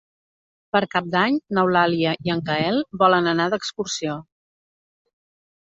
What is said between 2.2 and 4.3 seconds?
i en Gaël volen anar d'excursió.